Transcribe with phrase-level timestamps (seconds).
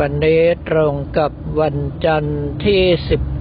[0.00, 2.82] วันนี้ตรงกับวันจันทร์ที่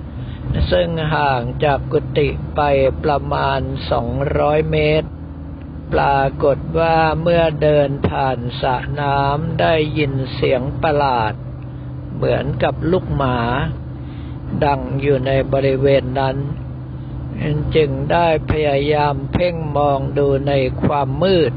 [0.09, 2.61] ำ ซึ่งห่างจากกุฏิไป
[3.03, 3.61] ประมาณ
[4.15, 5.09] 200 เมตร
[5.93, 11.33] ปรากฏว่าเมื่อเดินผ่านสระน้ำได้ยินเสียงประหลาด
[12.17, 13.37] เหมือนกับลูกหมา
[14.65, 16.37] ดังอยู่ในบริเวณนั้น
[17.75, 20.53] จึงได้พยายามเพ่งมองดูใน
[20.83, 21.53] ความมืด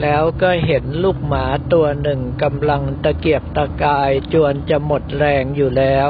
[0.00, 6.08] แล้วก็เห็นลูกหมาตัวหนึ่งกำลังตะเกียกตะกายจวนจะหมดแรงอยู่แล้ว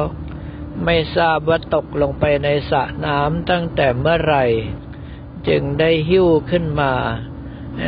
[0.85, 4.45] ไม่ทราบว่าตกลงไปในสระน้ำตั้งแต่เมื่อไหร่
[5.49, 6.95] จึงได้หิ้วขึ้นมา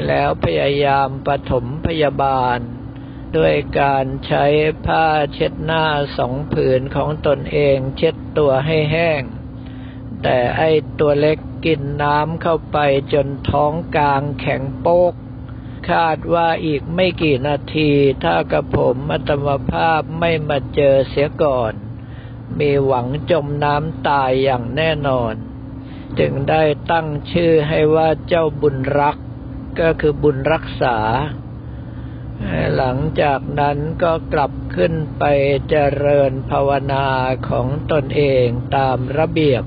[0.08, 2.58] แล้วพยายามปฐมพยาบาล
[3.36, 4.44] ด้วยการใช้
[4.86, 5.84] ผ้าเช็ดหน้า
[6.16, 9.22] สองผืนของตนเองเช็ดตัวให้แห้ง
[10.22, 10.62] แต่ไอ
[11.00, 12.78] ตัวเล็กกินน้ำเข้าไป
[13.12, 15.14] จนท้องกลางแข็งโป๊ก
[15.90, 17.90] คาดว่าอีกไม่กี่นาที
[18.22, 21.72] ถ้ากระผมอัตมภาพไม่มาเจอเสียก่อน
[22.58, 25.34] มีหวังจมน้ำตายอย่างแน่นอน
[26.18, 29.16] จึงได้ตั้งชื่อให้ว่าเจ้าบุญรัก
[29.80, 30.96] ก็คือบุญรักษา
[32.76, 35.24] หลังจากนั้นก็กลับขึ้นไป
[35.68, 37.06] เจริญภาวนา
[37.48, 39.64] ของตนเองตามระเบียบ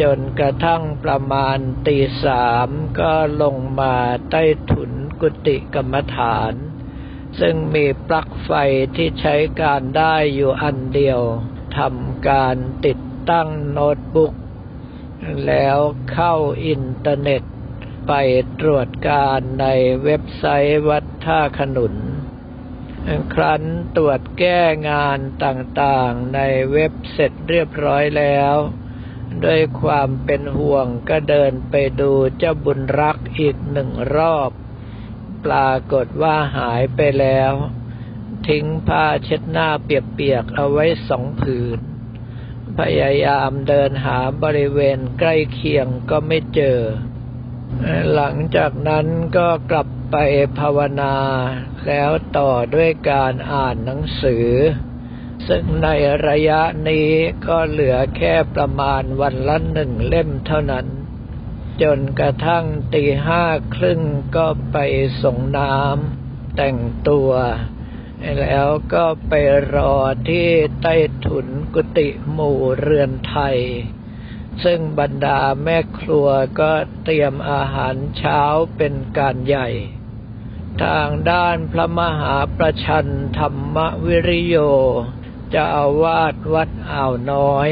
[0.00, 2.68] จนกระทั่งประมาณตีสาม
[3.00, 3.12] ก็
[3.42, 3.96] ลงมา
[4.30, 6.52] ใต้ถุนกุฏิกรรมฐาน
[7.40, 8.52] ซึ่งมีปลั๊กไฟ
[8.96, 11.20] ที่ใช้การได้อยู่อันเดียว
[11.78, 12.98] ทำการติด
[13.30, 14.34] ตั้งโน้ตบุ๊ก
[15.46, 15.78] แล้ว
[16.12, 16.34] เข้า
[16.66, 17.42] อินเทอร์เน็ต
[18.12, 18.24] ไป
[18.60, 19.66] ตรวจการใน
[20.04, 21.94] เว็บไซต์วัดท่าขนุน
[23.34, 23.62] ครั้น
[23.96, 26.40] ตรวจแก้งานต่างๆใน
[26.72, 28.54] เว็บเสร็จเรียบร้อยแล้ว
[29.44, 34.50] ด้วยความเป็นห่วงก็เดินไปดูเจ้าบุญรักอีกหนึ่งรอบ
[35.44, 37.52] ปรากฏว่าหายไปแล้ว
[38.48, 41.78] ทิ้งผ้าเช็ดหน้าเปียกๆเอาไว้สองผืน
[42.78, 46.78] พยายามเดินหาบริเวณใกล้เคียงก็ไม่เจอ
[48.14, 50.16] หลังจากนั้นก็กลับไป
[50.58, 51.14] ภาวนา
[51.86, 54.48] แล้วต่อด้วยการอ่านหนังสือ
[55.48, 55.88] ซึ่งใน
[56.28, 57.08] ระยะนี้
[57.46, 60.86] ก็เหลือแค่ประมาณวันละหนึ่งเล่มเท่านั้น
[61.82, 62.64] จนกระทั่ง
[62.94, 63.44] ตีห้า
[63.74, 64.00] ครึ่ง
[64.36, 64.76] ก็ไป
[65.22, 67.30] สรงน้ำแต่งตัว
[68.40, 69.32] แล้วก็ไป
[69.74, 69.94] รอ
[70.28, 70.48] ที่
[70.82, 70.94] ใต้
[71.26, 73.58] ถุนกุฏิหมู่เรือนไทย
[74.64, 76.28] ซึ่งบรรดาแม่ครัว
[76.60, 76.72] ก็
[77.04, 78.40] เตรียมอาหารเช้า
[78.76, 79.68] เป็นการใหญ่
[80.82, 83.06] ทางด้านพระมหาประชัน
[83.38, 83.76] ธรรม
[84.06, 84.56] วิริโย
[85.54, 87.70] เจ้าอาวาสวัดอ่าวน้อย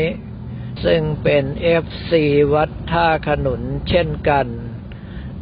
[0.84, 4.47] ซึ่งเป็น FCวัดท่าขนุนเช่นกัน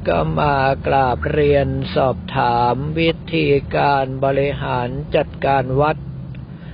[0.08, 3.46] ก็มากราบเรียนสอบถามวิธี
[3.76, 5.96] การบริหารจัดการวัด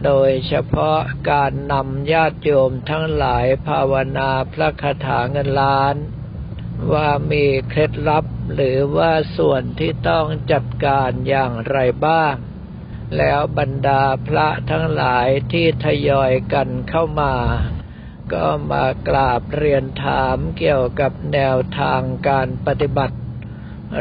[0.04, 5.96] โดยเฉพาะการนำญาติโยมทั้งหลายภาวนาพระคาถาเงินล้าน
[6.92, 8.24] ว่ามีเคล็ดลับ
[8.54, 12.34] หรือว่าส่วนที่ต้องจัดการอย่างไรบ้าง
[13.16, 17.34] แล้วบรรดาพระทั้งหลายที่ทยอยกันเข้ามา
[18.32, 23.18] ก็มากราบเรียนถามเกี่ยวกับแนวทางการปฏิบัติ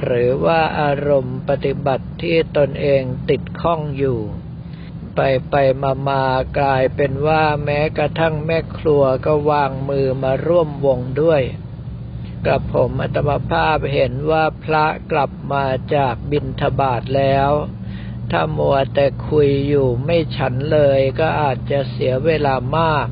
[0.02, 4.20] หรือว่าอารมณ์ปฏิบัติที่ตนเองติดข้องอยู่
[5.16, 6.24] ไปไปมามา
[6.60, 11.42] กลายเป็นว่าแม้กระทั่งแม่ครัวก็วางมือมาร่วมวงด้วย
[12.48, 17.52] กับผมอัตมภาพเห็นว่าพระกลับมาจากบินทบาทแล้ว
[18.32, 23.08] ถ้ามัวแต่คุยอยู่ไม่ฉันเลยก็อาจจะเสียเวลามาก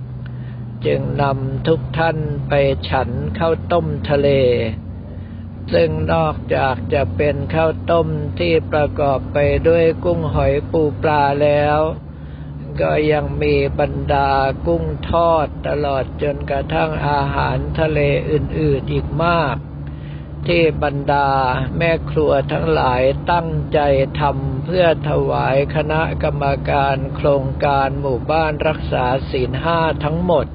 [0.85, 2.17] จึงนำทุกท่าน
[2.47, 2.53] ไป
[2.89, 4.29] ฉันข้าวต้มทะเล
[5.73, 8.07] ซึ่งนอกจากจะเป็นข้าวต้ม
[8.39, 9.37] ที่ประกอบไป
[9.67, 11.79] ด้วยกุ้งหอยปูปลาแล้ว
[12.81, 14.29] ก็ยังมีบรรดา
[14.65, 17.99] กุ้งทอดตลอดจนกระทั่งอาหารทะเล
[18.29, 19.55] อื่นๆอีกมาก
[20.47, 21.29] ที่บรรดา
[21.77, 23.01] แม่ครัวทั้งหลาย
[23.31, 23.79] ตั้งใจ
[24.19, 30.45] ทำเพื่อถวายคณะกรรมการโครงการหมู่บ้านรักษาศีลห้าทั้งหมด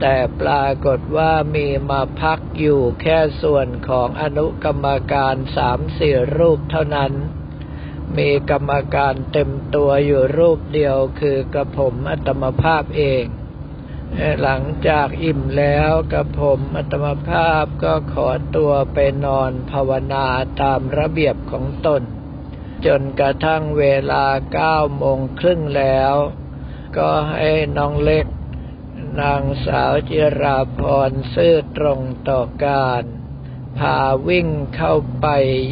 [0.00, 7.12] แต่ปรากฏว่ามีมาพักอยู่แค่ส่วนของอนุกรรมการสามสี่รูปเท่านั้น
[8.16, 13.24] มีกรรมการเต็มตัวอยู่รูปเดียวคือกระผมอัตมภาพเอง
[14.42, 20.26] หลังจากอิ่มแล้วกระผมอัตมภาพก็ขอตัวไปนอนภาวนา
[20.60, 22.02] ตามระเบียบของตน
[22.86, 26.14] จนกระทั่งเวลาเก้าโมงครึ่งแล้ว
[26.98, 28.26] ก็ให้น้องเล็ก
[29.18, 33.04] นางสาวจิราพรซื่อตรงต่อการ
[33.78, 33.98] พา
[34.28, 35.26] วิ่งเข้าไป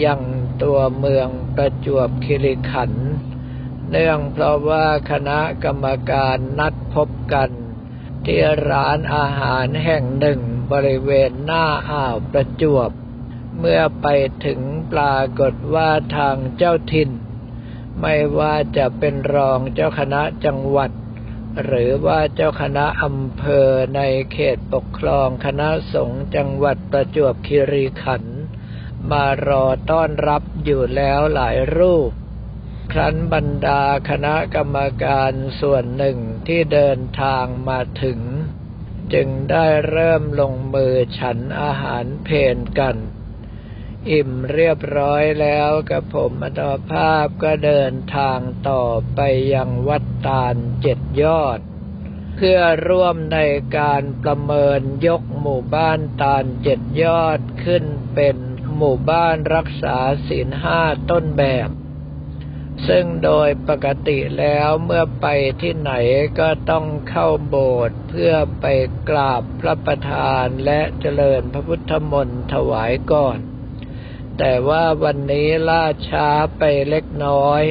[0.05, 0.23] ยัง
[0.62, 3.08] ตัวเมืองประจวบคีรีขันธ์
[3.90, 7.50] เนื่องเพราะว่าคณะกรรมการนัดพบกัน
[8.25, 8.40] ที่
[8.70, 10.40] ร้านอาหารแห่งหนึ่ง
[10.73, 12.90] บริเวณหน้าอ่าวประจวบ
[13.58, 14.06] เมื่อไป
[14.44, 14.61] ถึง
[14.93, 17.11] ปรากฏว่าทางเจ้าถิ่น
[18.00, 20.90] ไม่ว่าจะเป็นรองเจ้าคณะจังหวัด
[21.64, 24.00] หรือว่าเจ้าคณะอำเภอใน
[24.32, 28.38] เขตปกครองคณะสงฆ์จังหวัดประจวบคีรีขันธ์
[29.10, 32.10] มารอต้อนรับอยู่แล้วหลายรูป
[32.93, 38.20] ครั้นบรรดาคณะกรรมการส่วนหนึ่งที่เดินทางมาถึง
[39.12, 42.96] จึงได้เริ่มลงมือฉันอาหารเพนกัน
[44.11, 48.38] อิ่มเรียบร้อยแล้วกับผมอัตภาพก็เดินทาง
[48.69, 48.84] ต่อ
[49.14, 49.20] ไป
[49.54, 51.59] ยังวัด ตาลเจ็ดยอด
[52.37, 53.38] เพื่อร่วมใน
[53.79, 57.85] การประเมินยกหมู่บ้านตาลเจ็ดยอดขึ้น
[58.15, 58.37] เป็น
[58.76, 59.99] หมู่บ้านรักษา
[60.29, 60.81] ศีลห้า
[61.11, 61.69] ต้นแบบ
[62.88, 65.26] ซึ่งโดยปกติแล้วเมื่อไป
[65.62, 65.93] ที่ไหน
[66.38, 68.67] ก็ต้องเข้าโบสถ์เพื่อไป
[69.09, 73.38] กราบพระประธานและเจริญพระพุทธมนต์ถวายก่อน
[74.38, 76.29] แต่ว่าวันนี้ล่าช้า
[76.59, 77.62] ไปเล็กน้อย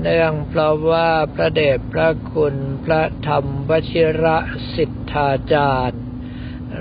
[0.00, 4.36] เนื่องเพราะว่าพระเดชพระคุณพระธรรมวชิระ
[4.74, 6.02] สิทธาจารย์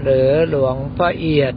[0.01, 1.55] หรือหลวงพ่อเอียด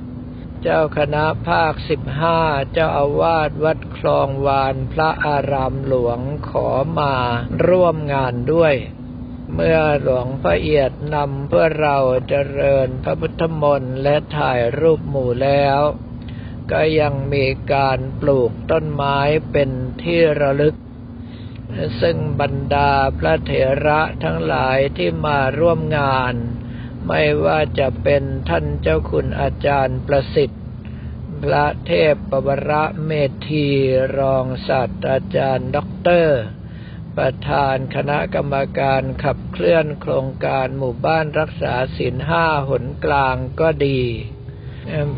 [0.62, 2.41] เจ้าคณะภาคสิบห้า
[2.73, 6.69] เจ้าอาวาสวัดคลองวานพระอารามหลวงขอ
[6.99, 7.14] มา
[7.67, 8.75] ร่วมงานด้วย
[9.55, 11.99] เมื่อหลวงพ่อเอียดนำเพื่อเรา
[12.29, 15.81] เจริญพระพุทธมนต์และถ่ายรูปหมู่แล้ว
[16.70, 19.19] ก็ยังมีการปลูกต้นไม้
[19.53, 19.70] เป็น
[20.03, 20.75] ที่ระลึก
[22.00, 23.52] ซึ่งบรรดาพระเถ
[23.87, 26.34] ระทั้งหลายที่มาร่วมงาน
[27.08, 30.62] ไม่ว่าจะเป็นท่านเจ้าคุณอาจารย์ประสิทธิ์
[31.43, 33.11] พระเทพปวระเม
[33.49, 33.69] ธี
[34.19, 36.40] รองศาสตราจารย์ด็อกเตอร์
[37.17, 44.00] ประธานคณะกรรมการขับเคลื่อนโครงการหมู่บ้านรักษาศีลห้าหนกลางก็ดี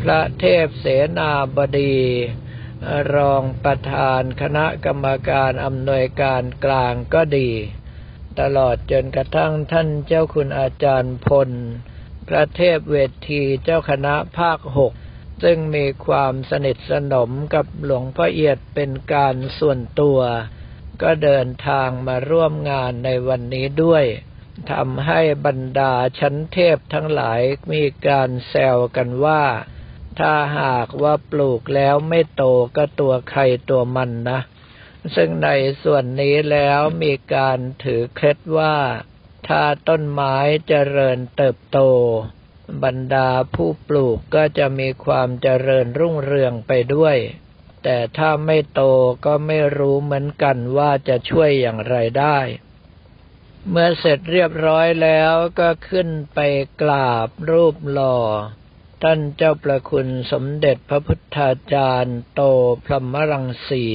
[0.01, 0.85] พระเทพเส
[1.17, 1.97] นาบดี
[3.15, 7.51] รองประธานคณะกรรมการอำนวยการกลางก็ดี
[8.39, 11.49] ตลอดจนกระทั่งท่านเจ้าคุณอาจารย์พล
[12.27, 12.97] พระเทพเว
[13.29, 14.93] ทีเจ้าคณะภาคหก
[15.43, 20.19] ซึ่งมีความสนิทสนมกับหลวงพ่อเอียดเป็นการส่วนตัว
[21.01, 24.05] ก็เดินทางมาร่วมงานในวันนี้ด้วย
[24.71, 27.41] ทำให้บรรดาชั้นเทพทั้งหลาย
[27.71, 29.43] มีการแซวกันว่า
[30.19, 32.43] ถ้าหากว่าปลูกแล้วไม่โต
[32.75, 34.39] ก็ตัวใครตัวมันนะ
[35.15, 35.49] ซึ่งใน
[35.83, 38.75] ส่วนนี้แล้วมีการถือเคล็ดว่า
[39.47, 40.35] ถ้าต้นไม้
[40.67, 41.79] เจริญเติบโต
[42.83, 47.17] บรรดาผู้ปลูกก็จะมีความเจริญรุ่งเรืองไปด้วย
[47.83, 48.81] แต่ถ้าไม่โต
[49.25, 52.39] ก็ไม่รู้เหมือนกันว่าจะช่วยอย่างไรได้
[53.69, 56.39] เมื่อเสร็จเรียบร้อยแล้วก็ขึ้นไป
[56.81, 58.17] กราบรูปหล่อ
[59.03, 62.41] ท่านเจ้าประคุณสมเด็จพระพุทธาจารย์โต
[62.85, 63.85] พรหมรังสี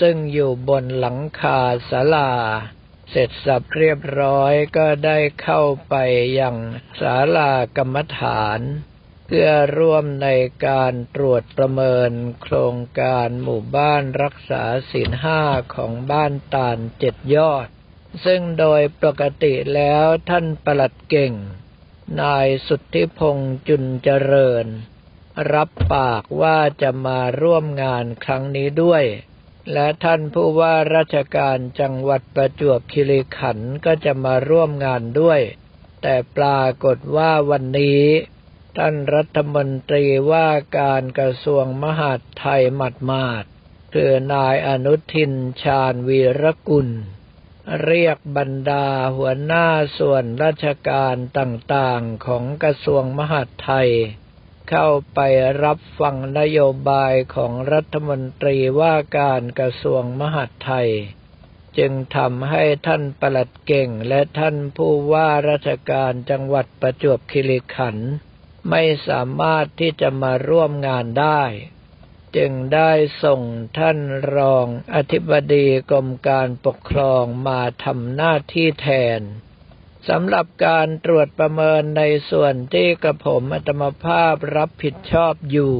[0.00, 1.60] ซึ่งอยู่บนหลังคา
[1.90, 2.32] ศาลา
[3.10, 5.94] เสร็จสับเรียบร้อยก็ได้เข้าไป
[6.40, 6.56] ยัง
[7.00, 8.60] ศาลากรรมฐาน
[9.26, 10.28] เพื่อร่วมใน
[10.66, 12.10] การตรวจประเมิน
[12.42, 15.40] โครงการหมู่บ้านรักษาศีลห้า
[15.74, 17.68] ของบ้านตาลเจ็ดยอด
[18.24, 21.34] ซึ่งโดยปกติแล้วท่านประหลัดเก่ง
[22.20, 24.66] นายสุทธิพงษ์จุนเจริญ
[25.52, 29.04] รับปากว่าจะมาร่วมงานครั้งนี้ด้วย
[29.72, 35.40] และท่านผู้ว่าราชการจังหวัดประจวบคีรีขันธ์ก็จะมาร่วมงานด้วย
[36.02, 38.04] แต่ปรากฏว่าวันนี้
[38.76, 43.44] ท่านรัฐมนตรีว่าการกระทรวงมหาดไทยหมัดมาด
[43.94, 45.32] คือนายอนุทิน
[45.62, 46.88] ชาญวีรกุล
[47.84, 49.66] เรียกบรรดาหัวหน้า
[49.98, 53.90] ส่วนราชการต่างๆของกระทรวงมหาดไทย
[54.70, 55.20] เข้าไป
[55.64, 60.90] รับฟังนโยบายของรัฐมนตรีว่าการกระทรวงมหาดไทย
[61.78, 68.10] จึงทำให้ท่านประหลัดเก่งและท่านผู้ว่าราชการจังหวัดประจวบคีรีขันธ์
[68.70, 71.42] ไม่สามารถที่จะมาร่วมงานได้
[72.36, 72.92] จึงได้
[73.24, 73.42] ส่ง
[73.78, 73.98] ท่าน
[74.36, 79.20] รองอธิบดีกรมการปกครองมาทำหน้าที่แทน
[80.08, 85.76] สำหรับการตรวจประเมินในส่วนที่กระผมอัตมภาพรับผิดชอบอยู่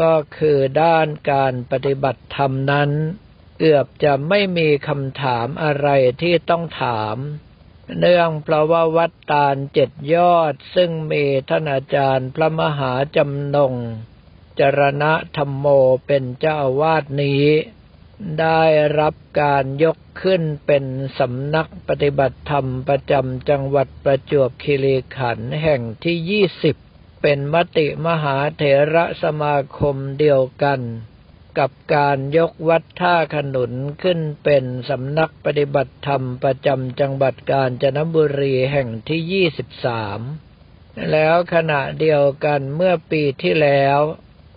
[0.00, 2.90] ก็คือด้านการปฏิบัติธรรมนั้น
[3.58, 5.88] เกือบจะไม่มีคำถามอะไร
[6.22, 7.16] ที่ต้องถาม
[7.98, 13.74] เนื่องเพราะว่าวัดตาลเจ็ดยอดซึ่งมีท่านอาจารย์พระมหาจำนง
[14.60, 15.66] จรณะธรรมโม
[16.06, 17.44] เป็นเจ้าอาวาสนี้
[18.40, 18.62] ได้
[19.00, 20.84] รับการยกขึ้นเป็น
[21.18, 26.76] สำนักปฏิบัติธรรมประจำจังหวัดประจวบคีรีขันธ์แห่งที่ยี่สิบ
[27.22, 28.62] เป็นมติมหาเถ
[28.94, 30.80] ระสมาคมเดียวกัน
[31.58, 40.20] กับการยกวัดท่าขนุนขึ้นเป็นสำนักปฏิบัติธรรมประจำจังหวัดกาญจนบุรีแห่งที่ยี่สิบสาม
[41.12, 44.00] แล้วขณะเดียวกันเมื่อปีที่แล้ว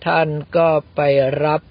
[0.06, 1.00] ท่านก็ไป
[1.44, 1.62] รับ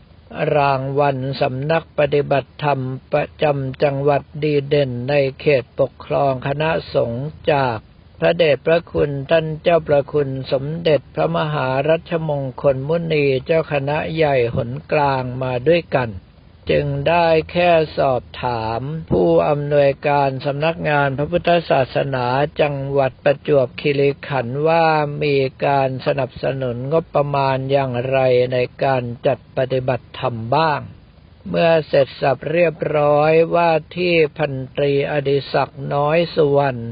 [0.57, 2.79] รางวัลสำนักปฏิบัติธรรม
[3.13, 7.77] ประจำจังหวัดดีเด่นในเขตปกครองคณะสงฆ์จาก
[8.19, 16.09] พระเดชพระคุณท่านเจ้าประคุณสมเด็จพระมหารัชมงคลมุนีเจ้าคณะใหญ่หนกลางมาด้วยกัน
[16.71, 18.81] จึงได้แค่สอบถาม
[19.11, 22.25] ผู้อำนวยการสำนักงานพระพุทธศาสนา
[22.61, 24.85] จังหวัดประจวบคีรีขันธ์ว่า
[25.23, 28.19] มีการสนับสนุนงบประมาณอย่างไร
[28.53, 30.81] ในการจัดปฏิบัติธรรมบ้าง
[31.49, 36.83] เมื่อเสร็จสับเรียบร้อยว่าที่พันตรีอดิศักดิ์น้อยสุวรรณ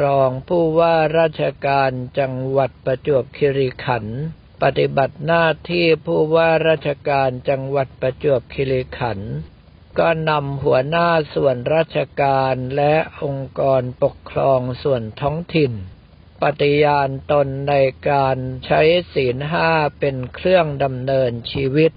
[0.00, 4.18] รองผู้ว่าราชการจังหวัดประจวบคีรีขันธ์
[4.62, 9.32] ปฏิบัติหน้าที่ผู้ว่าราชการจังหวัดประจวบคีรีขันธ์
[9.98, 15.72] ก็นำหัวหน้าส่วนราชการและองค์กรปกครองส่วนท้องถิ่น
[16.42, 17.74] ปฏิญาณตนใน
[18.10, 18.36] การ
[18.66, 18.80] ใช้
[19.12, 21.92] ศีลห้าเป็นเครื่องดำเนินชีวิต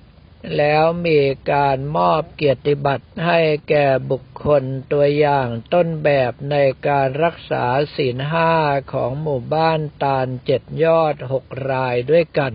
[0.57, 1.19] แล้วมี
[1.51, 6.55] การมอบเกียรติบัตรให้แก่บุคคลตัวอย่างต้นแบบใน
[6.87, 8.53] การรักษาศีลห้า
[8.93, 12.53] ของหมู่บ้านตาลเจ็ดยอดหกรายด้วยกัน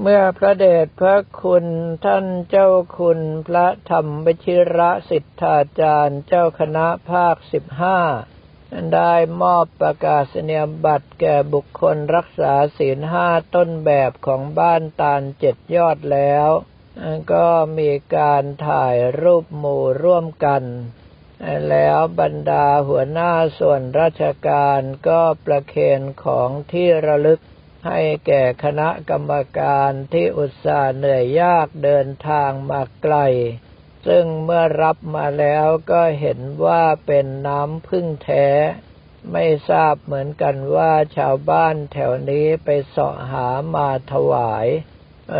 [0.00, 1.64] เมื่อพระเดชพระคุณ
[2.04, 8.00] ท่านเจ้าคุณพระธรรมวชิระสิทธาจารย์เจ้าคณะภาคสิบห้า
[8.94, 16.50] ได้มอบประกาศเนียบัตรแก่บุคคลรักษาศีลห้าต้นแบบของบ้านตาลเจ็ดยอดแล้ว
[17.32, 17.48] ก็
[17.78, 20.62] มีการถ่ายรูปหมู่ร่วมกัน
[21.68, 27.40] แล้วบรรดาหัวหน้าส่วนราชการก็ประเคนของที่ระลึก
[27.86, 33.16] ให้แก่คณะกรรมการที่อุตส่าห์เหนื่อยยากเดินทางมาไกล
[34.06, 38.48] ซึ่งเมื่อรับมาแล้วก็เห็นว่าเป็นน้ำพึ่งแท้
[39.32, 44.66] ไม่ทราบเหมือนกันว่าชาวบ้านแถวนี้ไปเสาะหามาถวาย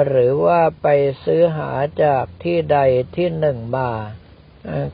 [0.05, 0.87] หรือว่าไป
[1.25, 1.71] ซื้อหา
[2.05, 2.78] จากที่ใด
[3.16, 3.93] ที่หนึ่งมา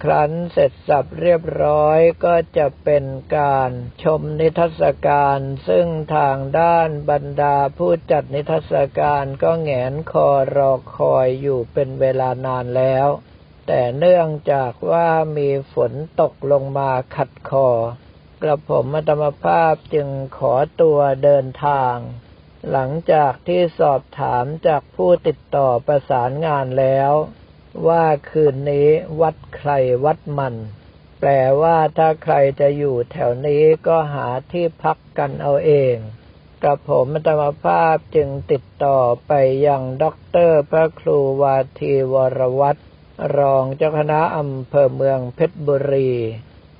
[0.03, 3.05] ครั้นเสร็จสับเรียบร้อยก็จะเป็น
[3.39, 3.71] การ
[4.03, 13.09] ชมนิทรรศการ ซึ่งทางด้านบรรดาผู้จัดนิทรรศการก็แงนคอรอคอยอยู่เป็นเวลานานแล้ว
[13.67, 17.69] แต่เนื่องจากว่ามีฝนตกลงมาขัดคอ
[18.43, 20.09] กระผมมัตมภาพจึง
[20.39, 21.97] ขอตัวเดินทาง
[22.71, 27.12] หลังจากที่สอบถามจากผู้ติดต่อประสานงานแล้ว
[27.88, 28.88] ว่าคืนนี้
[29.21, 29.71] วัดใคร
[30.04, 30.54] วัดมัน
[31.21, 31.31] แปล
[31.62, 35.97] ว่าถ้าใครจะอยู่แถวนี้ก็หาที่พักกันเอาเอง
[36.62, 39.33] กระผมธรรมภาพจึงติดต่อไป
[39.66, 42.81] ยังด็อกเตอร์พระครูวาทีวรวัตร
[43.37, 46.12] รองเจ้าคณะอำเภอเมืองเพชรบุรี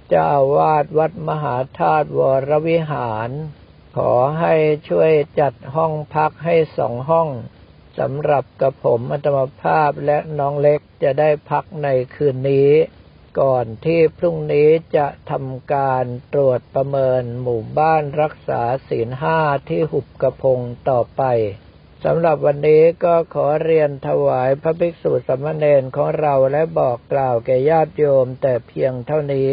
[0.09, 3.31] เจ้าอาวาสวัดมหาธาตุวรวิหาร
[3.97, 4.55] ขอให้
[4.89, 7.29] ช่วยจัดห้องพักให้สองห้อง
[7.99, 12.71] สำหรับกระผมอัตมภาพและน้องเล็กจะได้พักในคืนนี้
[13.41, 20.59] ก่อนที่พรุ่งนี้จะทำการตรวจประเมินหมู่บ้านรักษาศีลห้าที่หุบกระพง
[20.91, 21.23] ต่อไป
[22.05, 29.53] สำหรับวันนี้ก็ขอเรียนถวายพระภิกษุสมณเณรของเราและบอกกล่าวแก่ญาติโยมแต่เพียงเท่านี้